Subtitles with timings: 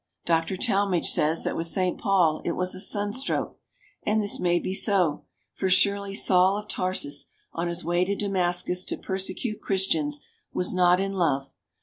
[0.25, 3.59] Doctor Talmage says that with Saint Paul it was a sunstroke,
[4.01, 8.83] and this may be so, for surely Saul of Tarsus on his way to Damascus
[8.85, 10.21] to persecute Christians
[10.55, 11.51] was not in love.